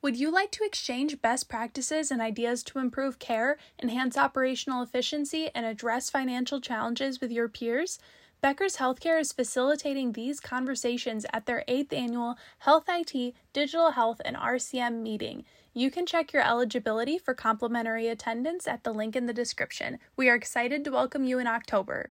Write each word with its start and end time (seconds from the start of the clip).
Would 0.00 0.16
you 0.16 0.30
like 0.30 0.52
to 0.52 0.64
exchange 0.64 1.20
best 1.20 1.48
practices 1.48 2.12
and 2.12 2.22
ideas 2.22 2.62
to 2.64 2.78
improve 2.78 3.18
care, 3.18 3.58
enhance 3.82 4.16
operational 4.16 4.80
efficiency, 4.80 5.50
and 5.56 5.66
address 5.66 6.08
financial 6.08 6.60
challenges 6.60 7.20
with 7.20 7.32
your 7.32 7.48
peers? 7.48 7.98
Becker's 8.40 8.76
Healthcare 8.76 9.20
is 9.20 9.32
facilitating 9.32 10.12
these 10.12 10.38
conversations 10.38 11.26
at 11.32 11.46
their 11.46 11.64
8th 11.66 11.92
annual 11.92 12.36
Health 12.58 12.84
IT, 12.86 13.34
Digital 13.52 13.90
Health, 13.90 14.20
and 14.24 14.36
RCM 14.36 15.02
meeting. 15.02 15.44
You 15.74 15.90
can 15.90 16.06
check 16.06 16.32
your 16.32 16.46
eligibility 16.46 17.18
for 17.18 17.34
complimentary 17.34 18.06
attendance 18.06 18.68
at 18.68 18.84
the 18.84 18.94
link 18.94 19.16
in 19.16 19.26
the 19.26 19.34
description. 19.34 19.98
We 20.16 20.28
are 20.28 20.36
excited 20.36 20.84
to 20.84 20.92
welcome 20.92 21.24
you 21.24 21.40
in 21.40 21.48
October. 21.48 22.08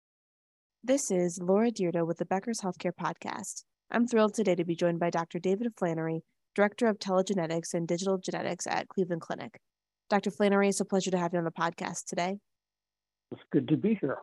This 0.85 1.11
is 1.11 1.41
Laura 1.41 1.71
Dyrda 1.71 2.07
with 2.07 2.19
the 2.19 2.27
Becker's 2.27 2.61
Healthcare 2.61 2.93
Podcast. 2.93 3.65
I'm 3.91 4.07
thrilled 4.07 4.35
today 4.35 4.55
to 4.55 4.65
be 4.65 4.77
joined 4.77 5.01
by 5.01 5.09
Dr. 5.09 5.39
David 5.39 5.73
Flannery, 5.79 6.25
Director 6.55 6.87
of 6.87 6.99
Telegenetics 6.99 7.75
and 7.75 7.87
Digital 7.87 8.19
Genetics 8.19 8.67
at 8.67 8.89
Cleveland 8.89 9.23
Clinic. 9.23 9.61
Dr. 10.09 10.31
Flannery, 10.31 10.69
it's 10.69 10.81
a 10.81 10.85
pleasure 10.85 11.11
to 11.11 11.19
have 11.19 11.33
you 11.33 11.39
on 11.39 11.45
the 11.45 11.51
podcast 11.51 12.05
today. 12.07 12.39
It's 13.31 13.43
good 13.53 13.69
to 13.69 13.77
be 13.77 13.97
here. 14.01 14.19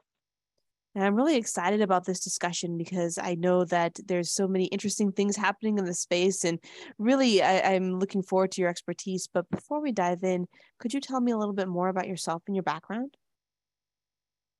And 0.97 1.05
I'm 1.05 1.15
really 1.15 1.37
excited 1.37 1.81
about 1.81 2.05
this 2.05 2.19
discussion 2.19 2.75
because 2.75 3.19
I 3.21 3.35
know 3.35 3.65
that 3.65 3.99
there's 4.07 4.31
so 4.31 4.47
many 4.47 4.65
interesting 4.65 5.11
things 5.11 5.35
happening 5.35 5.77
in 5.77 5.85
the 5.85 5.93
space, 5.93 6.43
and 6.43 6.59
really 6.97 7.41
I, 7.41 7.73
am 7.73 7.99
looking 7.99 8.23
forward 8.23 8.51
to 8.53 8.61
your 8.61 8.69
expertise. 8.69 9.29
But 9.31 9.47
before 9.51 9.79
we 9.79 9.91
dive 9.91 10.23
in, 10.23 10.47
could 10.79 10.95
you 10.95 10.99
tell 10.99 11.21
me 11.21 11.31
a 11.31 11.37
little 11.37 11.53
bit 11.53 11.67
more 11.67 11.89
about 11.89 12.07
yourself 12.07 12.41
and 12.47 12.55
your 12.55 12.63
background? 12.63 13.15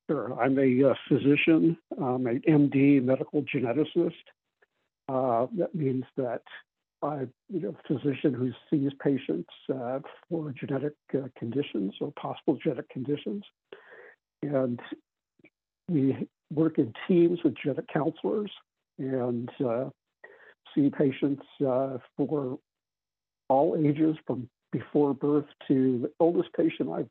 Sure. 0.09 0.39
I'm 0.39 0.58
a 0.59 0.91
uh, 0.91 0.94
physician, 1.09 1.75
um, 1.99 2.27
an 2.27 2.41
MD, 2.47 3.03
medical 3.03 3.44
geneticist. 3.44 4.13
Uh, 5.09 5.47
that 5.58 5.73
means 5.73 6.03
that 6.17 6.44
I'm 7.04 7.32
you 7.50 7.62
know, 7.62 7.70
a 7.70 7.88
physician 7.88 8.34
who 8.34 8.52
sees 8.70 8.92
patients 9.02 9.50
uh, 9.74 10.00
for 10.30 10.54
genetic 10.60 10.94
uh, 11.14 11.28
conditions 11.38 11.94
or 12.02 12.12
possible 12.14 12.58
genetic 12.62 12.89
conditions. 12.89 13.44
And 14.42 14.80
we 15.88 16.28
work 16.52 16.78
in 16.78 16.94
teams 17.08 17.39
with 17.44 17.56
genetic 17.62 17.88
counselors 17.94 18.52
and 18.98 19.50
uh, 19.64 19.86
see 20.73 20.89
patients 20.89 21.44
uh, 21.66 21.98
for 22.16 22.58
all 23.50 23.78
ages 23.78 24.16
from 24.26 24.50
before 24.72 25.14
birth 25.14 25.45
to 25.67 26.00
the 26.00 26.11
oldest 26.20 26.50
patient 26.54 26.89
I've 26.92 27.09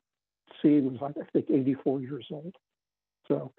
seen 0.61 0.97
was, 0.99 1.13
I 1.17 1.23
think, 1.33 1.49
84 1.49 2.01
years 2.01 2.25
old. 2.31 2.55
So 3.27 3.51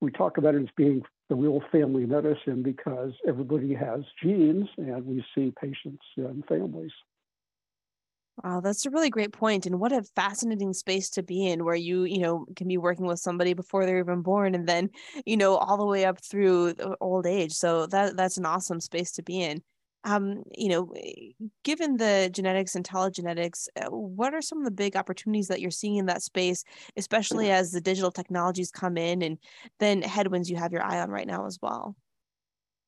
we 0.00 0.10
talk 0.10 0.38
about 0.38 0.54
it 0.54 0.62
as 0.62 0.68
being 0.76 1.02
the 1.32 1.36
real 1.36 1.62
family 1.72 2.04
medicine 2.04 2.62
because 2.62 3.12
everybody 3.26 3.72
has 3.72 4.00
genes 4.22 4.68
and 4.76 5.06
we 5.06 5.24
see 5.34 5.50
patients 5.58 6.04
and 6.18 6.44
families. 6.44 6.92
Wow, 8.44 8.60
that's 8.60 8.84
a 8.84 8.90
really 8.90 9.08
great 9.08 9.32
point. 9.32 9.64
And 9.64 9.80
what 9.80 9.92
a 9.92 10.02
fascinating 10.14 10.74
space 10.74 11.08
to 11.10 11.22
be 11.22 11.46
in 11.46 11.64
where 11.64 11.74
you, 11.74 12.04
you 12.04 12.18
know, 12.18 12.44
can 12.54 12.68
be 12.68 12.76
working 12.76 13.06
with 13.06 13.18
somebody 13.18 13.54
before 13.54 13.86
they're 13.86 14.00
even 14.00 14.20
born 14.20 14.54
and 14.54 14.68
then, 14.68 14.90
you 15.24 15.38
know, 15.38 15.56
all 15.56 15.78
the 15.78 15.86
way 15.86 16.04
up 16.04 16.22
through 16.22 16.74
old 17.00 17.26
age. 17.26 17.52
So 17.52 17.86
that 17.86 18.14
that's 18.14 18.36
an 18.36 18.44
awesome 18.44 18.80
space 18.80 19.12
to 19.12 19.22
be 19.22 19.40
in. 19.40 19.62
Um, 20.04 20.42
you 20.50 20.68
know, 20.68 20.92
given 21.62 21.96
the 21.96 22.28
genetics 22.32 22.74
and 22.74 22.84
telegenetics, 22.84 23.68
uh, 23.80 23.88
what 23.90 24.34
are 24.34 24.42
some 24.42 24.58
of 24.58 24.64
the 24.64 24.72
big 24.72 24.96
opportunities 24.96 25.46
that 25.48 25.60
you're 25.60 25.70
seeing 25.70 25.96
in 25.96 26.06
that 26.06 26.22
space, 26.22 26.64
especially 26.96 27.50
as 27.50 27.70
the 27.70 27.80
digital 27.80 28.10
technologies 28.10 28.72
come 28.72 28.96
in 28.96 29.22
and 29.22 29.38
then 29.78 30.02
headwinds 30.02 30.50
you 30.50 30.56
have 30.56 30.72
your 30.72 30.82
eye 30.82 31.00
on 31.00 31.10
right 31.10 31.26
now 31.26 31.46
as 31.46 31.58
well? 31.62 31.94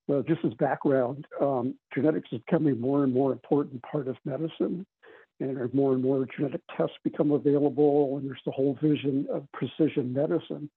Well, 0.06 0.22
just 0.22 0.44
as 0.44 0.52
background, 0.54 1.26
um, 1.40 1.76
genetics 1.94 2.28
is 2.32 2.40
becoming 2.46 2.80
more 2.80 3.04
and 3.04 3.12
more 3.12 3.32
important 3.32 3.82
part 3.82 4.08
of 4.08 4.16
medicine 4.24 4.84
and 5.40 5.74
more 5.74 5.94
and 5.94 6.02
more 6.02 6.26
genetic 6.36 6.60
tests 6.76 6.96
become 7.02 7.32
available, 7.32 8.16
and 8.16 8.28
there's 8.28 8.42
the 8.44 8.52
whole 8.52 8.78
vision 8.82 9.26
of 9.32 9.46
precision 9.52 10.12
medicine, 10.12 10.70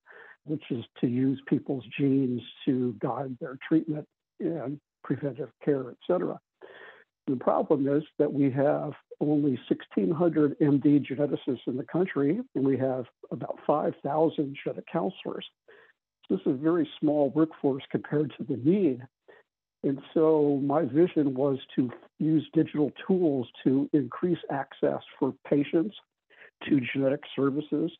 which 0.46 0.64
is 0.72 0.84
to 1.02 1.08
use 1.08 1.42
people's 1.48 1.84
genes 1.98 2.42
to 2.66 2.95
guide 3.00 3.36
their 3.40 3.58
treatment 3.67 4.08
and 4.40 4.80
preventive 5.08 5.50
care, 5.64 5.90
et 5.90 5.98
cetera. 6.06 6.38
The 7.28 7.38
problem 7.38 7.88
is 7.88 8.04
that 8.20 8.32
we 8.32 8.52
have 8.52 8.92
only 9.20 9.60
1,600 9.70 10.60
MD 10.60 11.06
geneticists 11.06 11.66
in 11.66 11.78
the 11.78 11.84
country, 11.84 12.40
and 12.56 12.66
we 12.66 12.78
have 12.78 13.06
about 13.32 13.58
5,000 13.66 14.56
genetic 14.64 14.86
counselors. 14.92 15.46
This 16.30 16.40
is 16.42 16.48
a 16.48 16.54
very 16.54 16.88
small 17.00 17.30
workforce 17.30 17.84
compared 17.90 18.34
to 18.38 18.44
the 18.44 18.58
need. 18.58 19.02
And 19.84 20.02
so 20.14 20.60
my 20.64 20.84
vision 20.84 21.34
was 21.34 21.58
to 21.76 21.90
use 22.20 22.46
digital 22.54 22.92
tools 23.08 23.48
to 23.64 23.90
increase 23.94 24.40
access 24.52 25.02
for 25.17 25.34
patients 25.48 25.96
to 26.67 26.82
genetic 26.94 27.22
services 27.36 27.92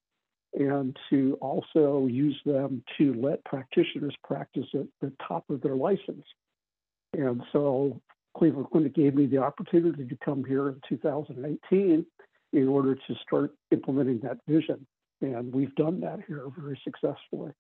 and 0.54 0.98
to 1.10 1.38
also 1.40 2.08
use 2.08 2.40
them 2.46 2.84
to 2.98 3.14
let 3.14 3.44
practitioners 3.46 4.16
practice 4.24 4.66
at 4.74 4.88
the 5.02 5.12
top 5.28 5.50
of 5.50 5.62
their 5.62 5.76
license. 5.76 6.26
And 7.14 7.44
so 7.52 8.00
Cleveland 8.38 8.68
Clinic 8.72 8.96
gave 8.96 9.16
me 9.16 9.26
the 9.26 9.38
opportunity 9.38 10.06
to 10.06 10.18
come 10.24 10.44
here 10.44 10.70
in 10.70 10.82
2018 10.88 12.06
in 12.54 12.68
order 12.68 12.96
to 12.96 13.16
start 13.22 13.54
implementing 13.72 14.20
that 14.20 14.38
vision. 14.48 14.86
And 15.22 15.54
we've 15.54 15.74
done 15.76 16.00
that 16.02 16.20
here 16.28 16.46
very 16.56 16.80
successfully 16.84 17.52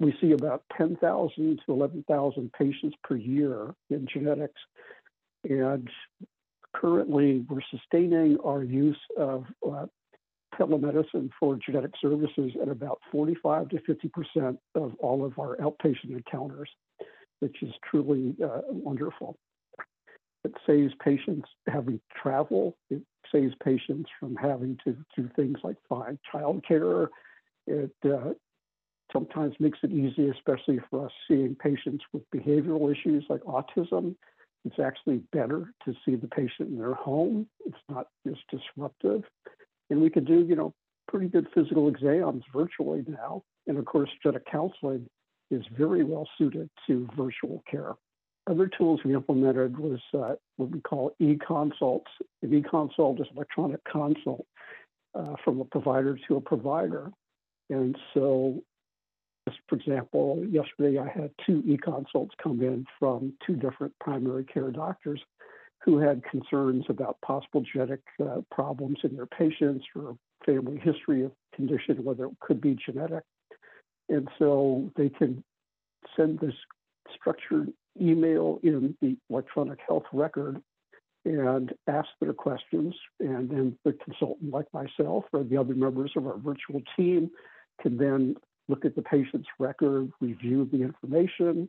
we 0.00 0.14
see 0.20 0.32
about 0.32 0.64
10,000 0.76 1.60
to 1.66 1.72
11,000 1.72 2.52
patients 2.54 2.96
per 3.04 3.16
year 3.16 3.74
in 3.90 4.06
genetics. 4.12 4.60
And 5.48 5.88
currently, 6.74 7.44
we're 7.48 7.60
sustaining 7.70 8.38
our 8.44 8.64
use 8.64 8.98
of 9.18 9.44
uh, 9.64 9.86
telemedicine 10.58 11.30
for 11.38 11.56
genetic 11.56 11.92
services 12.00 12.52
at 12.60 12.68
about 12.68 12.98
45 13.12 13.68
to 13.68 13.76
50% 13.76 14.58
of 14.74 14.94
all 15.00 15.24
of 15.24 15.38
our 15.38 15.56
outpatient 15.58 16.12
encounters, 16.12 16.70
which 17.40 17.62
is 17.62 17.72
truly 17.88 18.36
uh, 18.42 18.60
wonderful. 18.68 19.36
It 20.44 20.54
saves 20.66 20.92
patients 21.04 21.48
having 21.66 21.98
to 21.98 22.20
travel. 22.22 22.76
It 22.88 23.02
saves 23.30 23.54
patients 23.62 24.08
from 24.18 24.36
having 24.36 24.78
to 24.84 24.96
do 25.16 25.28
things 25.36 25.58
like 25.62 25.76
find 25.88 26.18
childcare. 26.32 27.08
It 27.66 27.92
uh, 28.04 28.32
sometimes 29.12 29.54
makes 29.60 29.78
it 29.82 29.92
easy, 29.92 30.28
especially 30.28 30.80
for 30.88 31.06
us 31.06 31.12
seeing 31.28 31.54
patients 31.54 32.04
with 32.12 32.22
behavioral 32.34 32.90
issues 32.90 33.24
like 33.28 33.42
autism. 33.42 34.14
It's 34.64 34.78
actually 34.78 35.22
better 35.32 35.72
to 35.84 35.94
see 36.04 36.16
the 36.16 36.28
patient 36.28 36.70
in 36.70 36.78
their 36.78 36.94
home. 36.94 37.46
It's 37.66 37.76
not 37.88 38.08
as 38.26 38.36
disruptive. 38.50 39.24
And 39.88 40.00
we 40.00 40.10
can 40.10 40.24
do, 40.24 40.44
you 40.46 40.54
know, 40.54 40.74
pretty 41.08 41.28
good 41.28 41.48
physical 41.54 41.88
exams 41.88 42.44
virtually 42.54 43.04
now. 43.06 43.42
And 43.66 43.78
of 43.78 43.84
course, 43.84 44.10
genetic 44.22 44.46
counseling 44.46 45.08
is 45.50 45.62
very 45.76 46.04
well 46.04 46.28
suited 46.38 46.70
to 46.86 47.08
virtual 47.16 47.62
care. 47.70 47.94
Other 48.48 48.68
tools 48.68 49.00
we 49.04 49.14
implemented 49.14 49.78
was 49.78 50.00
uh, 50.14 50.34
what 50.56 50.70
we 50.70 50.80
call 50.80 51.12
e-consults. 51.18 52.10
An 52.42 52.54
e-consult 52.54 53.20
is 53.20 53.26
electronic 53.34 53.80
consult 53.84 54.46
uh, 55.14 55.34
from 55.44 55.60
a 55.60 55.64
provider 55.64 56.18
to 56.28 56.36
a 56.36 56.40
provider. 56.40 57.10
And 57.68 57.96
so 58.14 58.62
for 59.68 59.76
example, 59.76 60.44
yesterday 60.48 60.98
I 60.98 61.08
had 61.08 61.30
two 61.46 61.62
e-consults 61.66 62.34
come 62.42 62.60
in 62.60 62.86
from 62.98 63.32
two 63.46 63.56
different 63.56 63.92
primary 64.00 64.44
care 64.44 64.70
doctors 64.70 65.20
who 65.82 65.98
had 65.98 66.22
concerns 66.24 66.84
about 66.88 67.20
possible 67.22 67.62
genetic 67.72 68.02
uh, 68.22 68.42
problems 68.50 68.98
in 69.02 69.16
their 69.16 69.26
patients 69.26 69.84
or 69.96 70.16
family 70.44 70.78
history 70.78 71.24
of 71.24 71.32
condition, 71.54 72.04
whether 72.04 72.26
it 72.26 72.38
could 72.40 72.60
be 72.60 72.76
genetic. 72.84 73.24
And 74.10 74.28
so 74.38 74.90
they 74.96 75.08
can 75.08 75.42
send 76.16 76.40
this 76.40 76.54
structured 77.14 77.72
email 78.00 78.58
in 78.62 78.96
the 79.00 79.16
electronic 79.30 79.78
health 79.86 80.04
record 80.12 80.60
and 81.24 81.72
ask 81.86 82.08
their 82.20 82.32
questions. 82.32 82.94
And 83.20 83.48
then 83.48 83.78
the 83.84 83.92
consultant, 83.92 84.52
like 84.52 84.66
myself 84.72 85.24
or 85.32 85.44
the 85.44 85.56
other 85.56 85.74
members 85.74 86.12
of 86.16 86.26
our 86.26 86.38
virtual 86.38 86.82
team, 86.96 87.30
can 87.80 87.96
then 87.96 88.36
look 88.68 88.84
at 88.84 88.96
the 88.96 89.02
patient's 89.02 89.48
record, 89.58 90.10
review 90.20 90.68
the 90.70 90.82
information, 90.82 91.68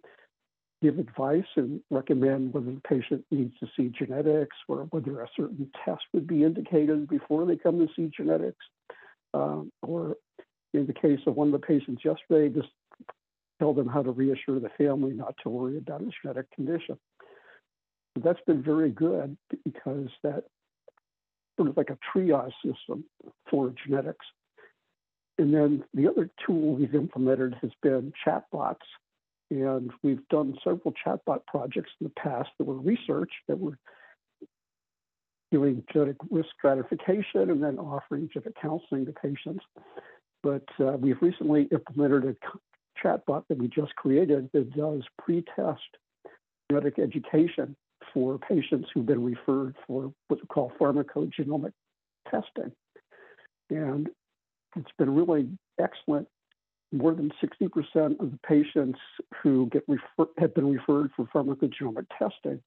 give 0.81 0.97
advice 0.97 1.45
and 1.55 1.81
recommend 1.91 2.53
whether 2.53 2.71
the 2.71 2.81
patient 2.81 3.23
needs 3.29 3.53
to 3.59 3.67
see 3.77 3.89
genetics 3.89 4.55
or 4.67 4.88
whether 4.91 5.21
a 5.21 5.27
certain 5.35 5.69
test 5.85 6.01
would 6.13 6.27
be 6.27 6.43
indicated 6.43 7.07
before 7.07 7.45
they 7.45 7.55
come 7.55 7.79
to 7.79 7.88
see 7.95 8.11
genetics. 8.15 8.65
Um, 9.33 9.71
or 9.81 10.17
in 10.73 10.88
the 10.88 10.94
case 10.94 11.19
of 11.27 11.35
one 11.35 11.47
of 11.47 11.53
the 11.53 11.65
patients 11.65 12.03
yesterday, 12.03 12.50
just 12.50 12.69
tell 13.59 13.73
them 13.73 13.88
how 13.88 14.01
to 14.01 14.12
reassure 14.12 14.59
the 14.59 14.71
family 14.77 15.13
not 15.13 15.35
to 15.44 15.50
worry 15.50 15.77
about 15.77 16.01
a 16.01 16.09
genetic 16.21 16.50
condition. 16.51 16.97
That's 18.15 18.41
been 18.47 18.63
very 18.63 18.89
good 18.89 19.38
because 19.63 20.09
that 20.23 20.44
sort 21.57 21.69
of 21.69 21.77
like 21.77 21.89
a 21.89 21.97
triage 22.13 22.51
system 22.65 23.06
for 23.50 23.73
genetics. 23.85 24.25
And 25.38 25.53
then 25.53 25.83
the 25.94 26.07
other 26.07 26.29
tool 26.45 26.75
we've 26.75 26.95
implemented 26.95 27.56
has 27.62 27.71
been 27.81 28.13
chatbots. 28.25 28.75
And 29.50 29.91
we've 30.01 30.27
done 30.29 30.57
several 30.63 30.94
chatbot 31.06 31.45
projects 31.45 31.91
in 32.00 32.06
the 32.06 32.13
past 32.21 32.50
that 32.57 32.63
were 32.63 32.79
research 32.79 33.31
that 33.47 33.59
were 33.59 33.77
doing 35.51 35.83
genetic 35.91 36.15
risk 36.29 36.50
stratification 36.57 37.50
and 37.50 37.62
then 37.62 37.77
offering 37.77 38.29
genetic 38.31 38.56
counseling 38.62 39.06
to 39.06 39.12
patients. 39.12 39.63
But 40.43 40.65
uh, 40.79 40.97
we've 40.97 41.21
recently 41.21 41.67
implemented 41.71 42.25
a 42.25 42.35
chatbot 43.03 43.43
that 43.47 43.57
we 43.57 43.67
just 43.67 43.95
created 43.95 44.49
that 44.53 44.73
does 44.75 45.03
pre-test 45.19 45.81
genetic 46.69 46.99
education 46.99 47.75
for 48.13 48.38
patients 48.38 48.89
who've 48.93 49.05
been 49.05 49.23
referred 49.23 49.75
for 49.88 50.11
what 50.27 50.41
we 50.41 50.47
call 50.47 50.71
pharmacogenomic 50.79 51.71
testing. 52.29 52.71
And 53.69 54.09
it's 54.75 54.91
been 54.97 55.13
really 55.13 55.49
excellent. 55.79 56.27
More 56.91 57.13
than 57.13 57.31
60% 57.41 58.19
of 58.19 58.31
the 58.31 58.39
patients 58.45 58.99
who 59.41 59.67
get 59.67 59.83
refer- 59.88 60.31
have 60.38 60.53
been 60.53 60.69
referred 60.69 61.11
for 61.15 61.25
pharmacogenomic 61.33 62.05
testing, 62.19 62.61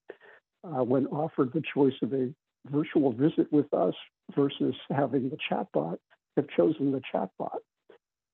uh, 0.65 0.82
when 0.82 1.06
offered 1.09 1.53
the 1.53 1.62
choice 1.75 1.94
of 2.03 2.12
a 2.15 2.32
virtual 2.71 3.12
visit 3.12 3.53
with 3.53 3.73
us 3.75 3.94
versus 4.35 4.75
having 4.91 5.29
the 5.29 5.37
chatbot, 5.50 5.99
have 6.37 6.49
chosen 6.57 6.93
the 6.93 7.01
chatbot. 7.13 7.59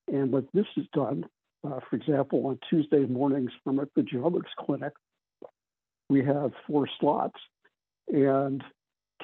And 0.07 0.31
what 0.31 0.45
this 0.53 0.65
has 0.75 0.85
done, 0.93 1.25
uh, 1.63 1.79
for 1.89 1.95
example, 1.95 2.47
on 2.47 2.59
Tuesday 2.69 3.05
mornings 3.05 3.51
from 3.63 3.79
a 3.79 3.85
genomics 3.85 4.53
clinic, 4.59 4.93
we 6.09 6.23
have 6.23 6.51
four 6.67 6.87
slots. 6.99 7.39
And 8.07 8.63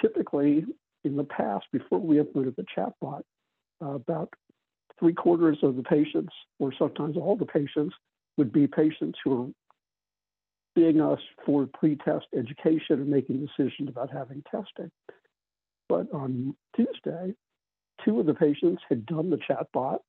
typically, 0.02 0.66
in 1.04 1.18
the 1.18 1.24
past, 1.24 1.66
before 1.72 2.00
we 2.00 2.20
implemented 2.20 2.56
the 2.56 2.66
chatbot, 2.76 3.22
uh, 3.84 3.96
about 3.96 4.34
three 5.00 5.14
quarters 5.14 5.58
of 5.62 5.76
the 5.76 5.84
patients, 5.84 6.34
or 6.60 6.74
sometimes 6.78 7.18
all 7.18 7.36
the 7.36 7.46
patients, 7.46 7.96
would 8.38 8.52
be 8.52 8.68
patients 8.68 9.20
who 9.24 9.44
are 9.44 9.48
seeing 10.76 11.02
us 11.02 11.20
for 11.46 11.68
pre-test 11.74 12.28
education 12.36 13.02
and 13.02 13.10
making 13.10 13.46
decisions 13.46 13.90
about 13.90 14.12
having 14.12 14.44
testing. 14.50 14.92
But 15.90 16.12
on 16.14 16.56
Tuesday, 16.76 17.34
two 18.04 18.20
of 18.20 18.26
the 18.26 18.34
patients 18.34 18.82
had 18.90 19.06
done 19.06 19.30
the 19.30 19.38
chatbot. 19.38 20.00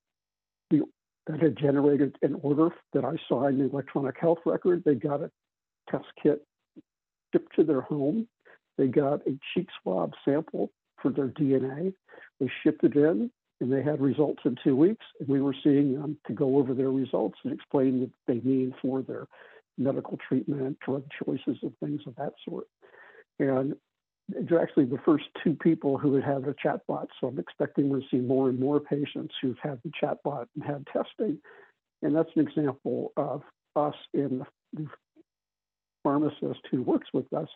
That 0.70 1.42
had 1.42 1.58
generated 1.58 2.16
an 2.22 2.40
order 2.42 2.70
that 2.94 3.04
I 3.04 3.16
signed 3.28 3.60
the 3.60 3.68
electronic 3.68 4.16
health 4.18 4.38
record. 4.46 4.82
They 4.84 4.94
got 4.94 5.20
a 5.20 5.30
test 5.90 6.06
kit 6.22 6.42
shipped 7.32 7.54
to 7.56 7.64
their 7.64 7.82
home. 7.82 8.26
They 8.78 8.86
got 8.86 9.26
a 9.26 9.38
cheek 9.52 9.68
swab 9.82 10.14
sample 10.24 10.70
for 11.02 11.10
their 11.10 11.28
DNA. 11.28 11.92
They 12.40 12.50
shipped 12.62 12.82
it 12.82 12.96
in 12.96 13.30
and 13.60 13.72
they 13.72 13.82
had 13.82 14.00
results 14.00 14.40
in 14.44 14.56
two 14.64 14.74
weeks. 14.76 15.04
And 15.20 15.28
we 15.28 15.42
were 15.42 15.54
seeing 15.62 15.94
them 15.94 16.16
to 16.28 16.32
go 16.32 16.56
over 16.56 16.72
their 16.74 16.90
results 16.90 17.38
and 17.44 17.52
explain 17.52 18.00
what 18.00 18.10
they 18.26 18.40
need 18.48 18.72
for 18.80 19.02
their 19.02 19.26
medical 19.76 20.18
treatment, 20.28 20.78
drug 20.80 21.04
choices, 21.22 21.58
and 21.62 21.76
things 21.78 22.00
of 22.06 22.16
that 22.16 22.32
sort. 22.48 22.66
And 23.38 23.74
they're 24.40 24.62
actually 24.62 24.84
the 24.84 25.00
first 25.04 25.24
two 25.42 25.54
people 25.54 25.98
who 25.98 26.14
had 26.14 26.24
had 26.24 26.44
a 26.44 26.54
chatbot. 26.54 27.06
So 27.20 27.28
I'm 27.28 27.38
expecting 27.38 27.90
to 27.90 28.00
see 28.10 28.18
more 28.18 28.48
and 28.48 28.58
more 28.58 28.80
patients 28.80 29.34
who've 29.40 29.58
had 29.62 29.80
the 29.84 29.90
chatbot 30.02 30.46
and 30.54 30.64
had 30.64 30.86
testing. 30.86 31.38
And 32.02 32.14
that's 32.14 32.30
an 32.36 32.46
example 32.46 33.12
of 33.16 33.42
us 33.74 33.94
in 34.14 34.44
the 34.72 34.86
pharmacist 36.02 36.60
who 36.70 36.82
works 36.82 37.08
with 37.12 37.32
us 37.32 37.48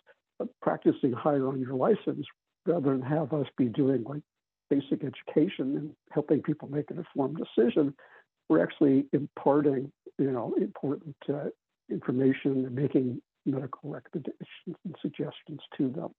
practicing 0.61 1.13
higher 1.13 1.47
on 1.47 1.61
your 1.61 1.75
license 1.75 2.27
rather 2.67 2.91
than 2.91 3.03
have 3.03 3.33
us 3.33 3.47
be 3.57 3.67
doing 3.67 4.05
like 4.05 4.23
basic 4.71 5.05
education 5.05 5.77
and 5.77 5.91
helping 6.11 6.43
people 6.43 6.69
make 6.69 6.91
an 6.91 6.99
informed 6.99 7.37
decision. 7.37 7.95
We're 8.49 8.63
actually 8.63 9.07
imparting, 9.13 9.93
you 10.19 10.31
know, 10.31 10.55
important 10.61 11.17
uh, 11.33 11.51
information 11.91 12.65
and 12.67 12.75
making 12.75 13.21
medical 13.45 13.91
recommendations 13.91 14.77
and 14.85 14.97
suggestions 15.01 15.61
to 15.77 15.91
them. 15.91 16.11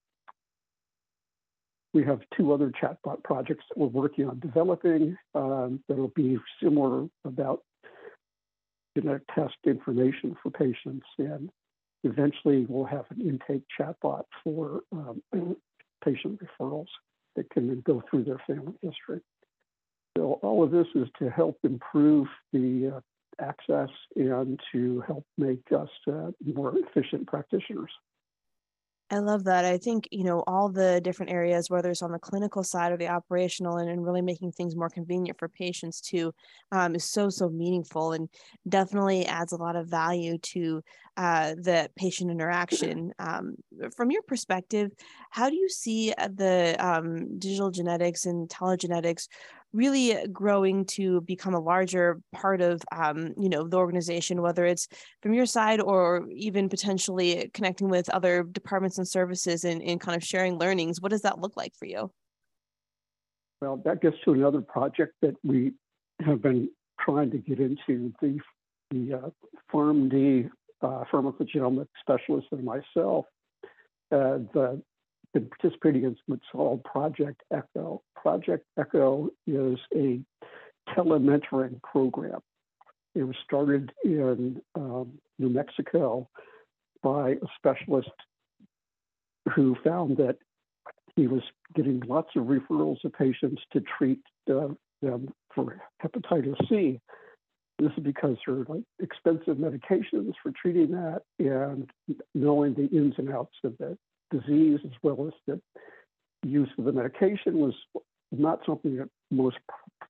We 1.94 2.04
have 2.06 2.22
two 2.36 2.54
other 2.54 2.72
chatbot 2.72 3.24
projects 3.24 3.66
that 3.70 3.78
we're 3.78 3.88
working 3.88 4.28
on 4.28 4.40
developing 4.40 5.16
um, 5.36 5.84
that'll 5.88 6.08
be 6.16 6.38
similar 6.62 7.08
about 7.24 7.62
genetic 8.98 9.24
test 9.36 9.56
information 9.66 10.36
for 10.42 10.50
patients 10.50 11.06
and 11.18 11.50
Eventually, 12.04 12.66
we'll 12.68 12.86
have 12.86 13.06
an 13.12 13.22
intake 13.22 13.64
chatbot 13.80 14.24
for 14.44 14.82
um, 14.92 15.22
patient 16.04 16.40
referrals 16.42 16.88
that 17.36 17.50
can 17.50 17.68
then 17.68 17.82
go 17.86 18.04
through 18.10 18.26
their 18.26 18.42
family 18.46 18.74
history. 18.82 19.22
So 20.18 20.40
all 20.44 20.64
of 20.64 20.72
this 20.72 20.88
is 20.96 21.08
to 21.20 21.30
help 21.30 21.58
improve 21.64 22.28
the 22.52 22.98
uh, 22.98 23.44
access 23.44 23.90
and 24.16 24.60
to 24.74 25.02
help 25.08 25.26
make 25.38 25.64
us 25.76 25.90
uh, 26.08 26.32
more 26.46 26.74
efficient 26.78 27.26
practitioners. 27.26 27.90
I 29.14 29.20
love 29.20 29.44
that. 29.44 29.64
I 29.64 29.78
think, 29.78 30.08
you 30.10 30.24
know, 30.24 30.44
all 30.48 30.70
the 30.70 31.00
different 31.00 31.32
areas, 31.32 31.70
whether 31.70 31.92
it's 31.92 32.02
on 32.02 32.12
the 32.12 32.18
clinical 32.18 32.64
side 32.64 32.92
or 32.92 32.98
the 32.98 33.10
operational 33.10 33.78
and, 33.78 33.88
and 33.88 34.04
really 34.04 34.24
making 34.24 34.54
things 34.54 34.76
more 34.76 34.90
convenient 34.90 35.38
for 35.38 35.48
patients 35.48 36.02
too, 36.02 36.34
um, 36.72 36.96
is 36.96 37.06
so, 37.06 37.30
so 37.30 37.48
meaningful 37.48 38.14
and 38.14 38.28
definitely 38.68 39.28
adds 39.28 39.52
a 39.52 39.58
lot 39.58 39.76
of 39.76 39.88
value 39.88 40.40
to 40.40 40.82
uh, 41.16 41.54
the 41.62 41.92
patient 41.96 42.32
interaction. 42.32 43.12
Um, 43.20 43.54
from 43.96 44.10
your 44.10 44.24
perspective, 44.24 44.90
how 45.30 45.48
do 45.48 45.56
you 45.56 45.70
see 45.70 46.12
uh, 46.18 46.30
the 46.34 46.76
um, 46.80 47.38
digital 47.38 47.70
genetics 47.70 48.26
and 48.26 48.50
telegenetics 48.50 49.28
really 49.74 50.16
growing 50.32 50.86
to 50.86 51.22
become 51.22 51.54
a 51.54 51.60
larger 51.60 52.22
part 52.32 52.62
of 52.62 52.82
um, 52.92 53.34
you 53.38 53.50
know 53.50 53.68
the 53.68 53.78
organization 53.78 54.42
whether 54.42 54.66
it's 54.66 54.88
from 55.22 55.34
your 55.34 55.46
side 55.46 55.82
or 55.82 56.28
even 56.32 56.70
potentially 56.70 57.50
connecting 57.54 57.90
with 57.90 58.10
other 58.10 58.44
departments 58.44 58.98
and 58.98 59.08
services 59.08 59.64
and, 59.64 59.82
and 59.82 60.00
kind 60.00 60.16
of 60.16 60.24
sharing 60.24 60.58
learnings. 60.58 61.02
What 61.02 61.12
does 61.12 61.22
that 61.22 61.40
look 61.40 61.58
like 61.58 61.74
for 61.76 61.86
you? 61.86 62.12
Well 63.62 63.82
that 63.86 64.02
gets 64.02 64.18
to 64.26 64.34
another 64.34 64.62
project 64.62 65.14
that 65.22 65.36
we 65.44 65.74
have 66.20 66.42
been 66.42 66.70
trying 67.00 67.32
to 67.32 67.38
get 67.38 67.60
into. 67.60 68.14
The 68.22 68.40
the 68.92 69.14
uh, 69.14 69.30
PharmD 69.74 70.50
uh, 70.82 71.04
pharmacogenomic 71.12 71.88
specialist 72.02 72.48
and 72.52 72.64
myself 72.64 73.26
uh, 74.14 74.38
the 74.54 74.82
been 75.34 75.50
participating 75.50 76.04
in 76.04 76.16
what's 76.28 76.44
called 76.52 76.84
Project 76.84 77.42
Echo. 77.52 78.02
Project 78.16 78.66
Echo 78.78 79.30
is 79.48 79.80
a 79.96 80.20
telementoring 80.90 81.82
program. 81.82 82.40
It 83.16 83.24
was 83.24 83.36
started 83.44 83.92
in 84.04 84.62
um, 84.76 85.20
New 85.40 85.50
Mexico 85.50 86.30
by 87.02 87.32
a 87.32 87.48
specialist 87.58 88.10
who 89.54 89.76
found 89.84 90.18
that 90.18 90.38
he 91.16 91.28
was 91.28 91.42
getting 91.76 92.02
lots 92.08 92.30
of 92.36 92.46
referrals 92.46 93.04
of 93.04 93.14
patients 93.14 93.62
to 93.72 93.82
treat 93.98 94.20
uh, 94.50 94.70
them 95.02 95.28
for 95.54 95.80
hepatitis 96.04 96.58
C. 96.70 97.00
This 97.80 97.92
is 97.98 98.04
because 98.04 98.38
there 98.46 98.56
are 98.56 98.66
like 98.68 98.84
expensive 99.00 99.58
medications 99.58 100.34
for 100.42 100.52
treating 100.60 100.92
that, 100.92 101.22
and 101.40 101.90
knowing 102.34 102.74
the 102.74 102.88
ins 102.96 103.16
and 103.18 103.32
outs 103.32 103.56
of 103.64 103.74
it 103.80 103.98
disease 104.34 104.80
as 104.86 104.92
well 105.02 105.28
as 105.28 105.34
the 105.48 105.60
use 106.46 106.70
of 106.78 106.86
the 106.86 106.92
medication 106.92 107.60
was 107.60 107.74
not 108.32 108.60
something 108.66 108.98
that 108.98 109.10
most 109.32 109.58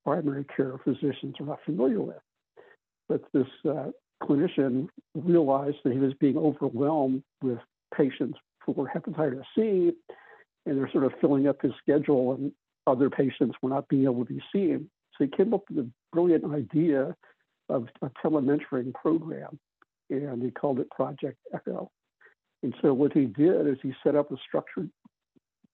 primary 0.03 0.45
care 0.55 0.79
physicians 0.83 1.35
are 1.39 1.45
not 1.45 1.59
familiar 1.65 2.01
with. 2.01 2.21
But 3.09 3.21
this 3.33 3.47
uh, 3.69 3.91
clinician 4.21 4.87
realized 5.13 5.77
that 5.83 5.93
he 5.93 5.99
was 5.99 6.13
being 6.19 6.37
overwhelmed 6.37 7.23
with 7.41 7.59
patients 7.95 8.39
for 8.65 8.89
hepatitis 8.89 9.43
C, 9.55 9.91
and 10.65 10.77
they're 10.77 10.89
sort 10.91 11.03
of 11.03 11.11
filling 11.19 11.47
up 11.47 11.61
his 11.61 11.73
schedule, 11.81 12.33
and 12.33 12.51
other 12.87 13.09
patients 13.09 13.55
were 13.61 13.69
not 13.69 13.87
being 13.89 14.05
able 14.05 14.25
to 14.25 14.33
be 14.33 14.41
seen. 14.53 14.89
So 15.17 15.25
he 15.25 15.29
came 15.29 15.53
up 15.53 15.63
with 15.69 15.85
a 15.85 15.89
brilliant 16.11 16.45
idea 16.45 17.15
of 17.69 17.87
a 18.01 18.09
telementoring 18.23 18.93
program, 18.93 19.59
and 20.09 20.41
he 20.41 20.51
called 20.51 20.79
it 20.79 20.89
Project 20.91 21.37
Echo. 21.53 21.91
And 22.63 22.73
so 22.81 22.93
what 22.93 23.11
he 23.11 23.25
did 23.25 23.67
is 23.67 23.77
he 23.83 23.93
set 24.03 24.15
up 24.15 24.31
a 24.31 24.37
structured 24.47 24.89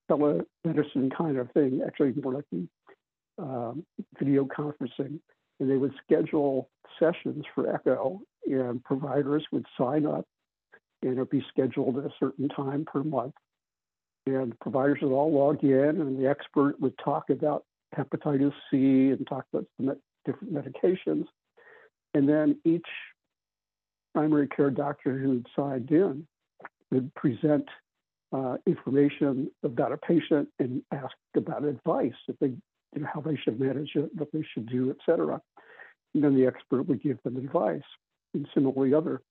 telemedicine 0.10 1.16
kind 1.16 1.38
of 1.38 1.52
thing, 1.52 1.82
actually 1.86 2.14
more 2.22 2.34
like 2.34 2.46
um, 3.38 3.86
video 4.18 4.46
conferencing. 4.46 5.20
And 5.60 5.70
they 5.70 5.78
would 5.78 5.94
schedule 6.04 6.70
sessions 6.98 7.46
for 7.54 7.74
Echo, 7.74 8.22
and 8.46 8.84
providers 8.84 9.46
would 9.52 9.66
sign 9.78 10.06
up, 10.06 10.26
and 11.04 11.14
it 11.14 11.20
would 11.20 11.30
be 11.30 11.46
scheduled 11.50 11.98
at 12.00 12.06
a 12.06 12.14
certain 12.20 12.50
time 12.50 12.86
per 12.86 13.04
month. 13.04 13.36
And 14.26 14.58
providers 14.60 15.00
would 15.02 15.14
all 15.14 15.32
log 15.32 15.64
in, 15.64 16.02
and 16.02 16.20
the 16.20 16.28
expert 16.28 16.80
would 16.80 16.98
talk 17.04 17.30
about 17.30 17.66
hepatitis 17.96 18.54
C 18.72 19.10
and 19.10 19.28
talk 19.28 19.46
about 19.54 19.68
different 20.26 20.54
medications. 20.54 21.26
And 22.14 22.28
then 22.28 22.60
each 22.66 22.88
primary 24.16 24.48
care 24.48 24.72
doctor 24.72 25.18
who 25.18 25.44
signed 25.56 25.92
in 25.92 26.26
would 26.92 27.14
present 27.16 27.68
uh, 28.32 28.58
information 28.66 29.50
about 29.64 29.92
a 29.92 29.98
patient 29.98 30.48
and 30.60 30.82
ask 30.92 31.16
about 31.36 31.64
advice 31.64 32.14
if 32.28 32.38
they, 32.40 32.48
you 32.48 33.02
know, 33.02 33.08
how 33.12 33.22
they 33.22 33.36
should 33.36 33.60
manage 33.60 33.92
it, 33.96 34.10
what 34.16 34.32
they 34.32 34.44
should 34.54 34.68
do, 34.70 34.90
et 34.90 34.98
cetera. 35.06 35.42
And 36.14 36.24
then 36.24 36.36
the 36.36 36.46
expert 36.46 36.84
would 36.84 37.02
give 37.02 37.22
them 37.24 37.38
advice. 37.38 37.82
And 38.34 38.48
similarly, 38.54 38.94
other 38.94 39.22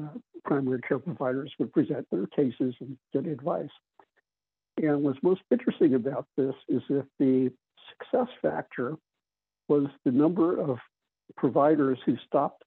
uh, 0.00 0.08
primary 0.44 0.80
care 0.80 0.98
providers 0.98 1.52
would 1.58 1.72
present 1.72 2.06
their 2.10 2.26
cases 2.26 2.74
and 2.80 2.96
get 3.12 3.26
advice. 3.26 3.70
And 4.82 5.02
what's 5.02 5.22
most 5.22 5.42
interesting 5.50 5.94
about 5.94 6.26
this 6.36 6.54
is 6.68 6.82
that 6.88 7.06
the 7.18 7.52
success 7.90 8.28
factor 8.40 8.96
was 9.68 9.86
the 10.04 10.10
number 10.10 10.60
of 10.60 10.78
providers 11.36 11.98
who 12.04 12.16
stopped 12.26 12.64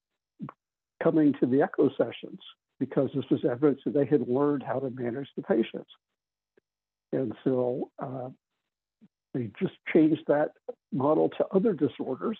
coming 1.03 1.33
to 1.39 1.45
the 1.45 1.61
echo 1.61 1.89
sessions 1.97 2.39
because 2.79 3.09
this 3.15 3.25
was 3.29 3.45
evidence 3.45 3.81
that 3.85 3.93
they 3.93 4.05
had 4.05 4.27
learned 4.27 4.63
how 4.63 4.79
to 4.79 4.89
manage 4.89 5.29
the 5.35 5.43
patients. 5.43 5.89
And 7.11 7.33
so 7.43 7.89
uh, 7.99 8.29
they 9.33 9.49
just 9.59 9.73
changed 9.93 10.23
that 10.27 10.51
model 10.91 11.29
to 11.37 11.45
other 11.53 11.73
disorders. 11.73 12.37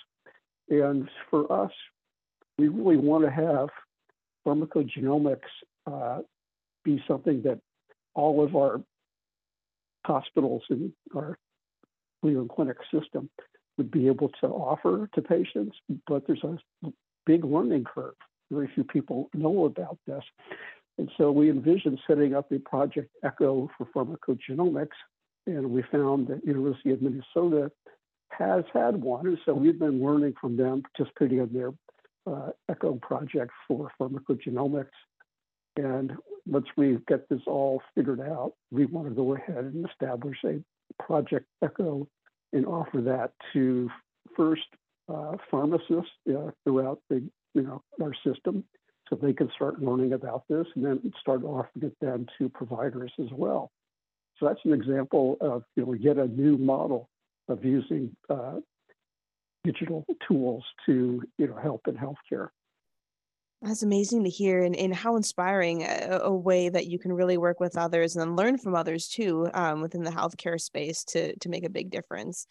And 0.70 1.10
for 1.30 1.52
us, 1.52 1.72
we 2.58 2.68
really 2.68 2.98
want 2.98 3.24
to 3.24 3.32
have 3.32 3.70
pharmacogenomics 4.46 5.40
uh, 5.88 6.20
be 6.84 7.04
something 7.08 7.42
that 7.44 7.60
all 8.14 8.44
of 8.44 8.56
our 8.56 8.82
hospitals 10.06 10.64
in 10.70 10.94
our 11.16 11.38
Cleveland 12.22 12.52
Clinic 12.56 12.78
system 12.94 13.30
would 13.78 13.92
be 13.92 14.08
able 14.08 14.30
to 14.42 14.48
offer 14.48 15.10
to 15.14 15.22
patients, 15.22 15.76
but 16.08 16.26
there's 16.26 16.44
a 16.44 16.58
big 17.26 17.44
learning 17.44 17.84
curve. 17.84 18.16
Very 18.52 18.70
few 18.74 18.84
people 18.84 19.30
know 19.34 19.66
about 19.66 19.98
this. 20.06 20.24
And 20.98 21.12
so 21.18 21.32
we 21.32 21.50
envisioned 21.50 22.00
setting 22.08 22.36
up 22.36 22.52
a 22.52 22.60
project 22.60 23.10
ECHO 23.24 23.70
for 23.78 23.88
pharmacogenomics, 23.96 24.96
and 25.46 25.70
we 25.70 25.84
found 25.92 26.28
that 26.28 26.46
University 26.46 26.92
of 26.92 27.02
Minnesota 27.02 27.72
has 28.30 28.64
had 28.74 29.02
one. 29.02 29.28
And 29.28 29.38
so 29.46 29.54
we've 29.54 29.80
been 29.80 30.04
learning 30.04 30.36
from 30.40 30.58
them, 30.58 30.84
participating 30.84 31.40
in 31.40 31.54
their 31.54 31.72
uh, 32.28 32.52
ECHO 32.70 32.96
project 33.02 33.52
for 33.68 33.92
pharmacogenomics. 34.00 34.88
And 35.78 36.14
once 36.46 36.68
we 36.78 36.98
get 37.08 37.28
this 37.30 37.42
all 37.46 37.82
figured 37.94 38.22
out, 38.22 38.54
we 38.72 38.86
want 38.86 39.10
to 39.10 39.14
go 39.14 39.36
ahead 39.36 39.66
and 39.66 39.86
establish 39.90 40.38
a 40.46 40.64
project 41.04 41.46
ECHO 41.62 42.08
and 42.54 42.66
offer 42.66 43.02
that 43.02 43.32
to 43.54 43.90
first 44.38 44.64
uh, 45.10 45.34
pharmacists 45.52 46.12
uh, 46.30 46.52
throughout 46.64 47.00
the 47.10 47.28
you 47.56 47.64
know 47.64 47.82
our 48.02 48.14
system, 48.26 48.64
so 49.10 49.16
they 49.16 49.34
can 49.34 49.50
start 49.56 49.82
learning 49.82 50.14
about 50.14 50.44
this, 50.48 50.68
and 50.76 50.86
then 50.86 51.14
start 51.20 51.44
offering 51.44 51.86
it 51.86 51.98
then 52.02 52.28
to 52.38 52.50
providers 52.50 53.12
as 53.20 53.30
well. 53.32 53.72
So 54.40 54.48
that's 54.48 54.60
an 54.66 54.74
example 54.74 55.38
of 55.42 55.64
you 55.76 55.86
know 55.86 55.94
yet 55.94 56.18
a 56.18 56.28
new 56.28 56.58
model 56.58 57.10
of 57.48 57.64
using 57.64 58.16
uh, 58.30 58.60
digital 59.64 60.06
tools 60.28 60.64
to 60.86 61.24
you 61.38 61.48
know 61.48 61.56
help 61.56 61.88
in 61.88 61.96
healthcare. 61.96 62.50
That's 63.62 63.84
amazing 63.84 64.26
to 64.26 64.30
hear, 64.30 64.64
and, 64.64 64.76
and 64.76 64.94
how 64.94 65.16
inspiring 65.16 65.84
a, 65.84 66.20
a, 66.24 66.32
way 66.32 66.70
that 66.70 66.86
you 66.86 67.00
can 67.00 67.14
really 67.14 67.38
work 67.38 67.60
with 67.60 67.78
others 67.78 68.16
and 68.16 68.22
then 68.22 68.36
learn 68.36 68.58
from 68.58 68.76
others 68.76 69.08
too 69.08 69.50
um, 69.54 69.82
within 69.82 70.04
the 70.04 70.12
healthcare 70.12 70.60
space 70.60 71.04
to 71.06 71.36
to 71.38 71.50
make 71.50 71.64
a 71.64 71.70
big 71.70 71.90
difference. 71.90 72.48